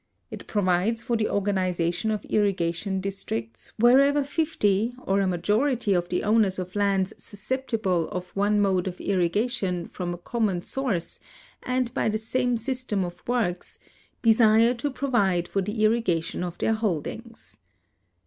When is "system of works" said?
12.57-13.77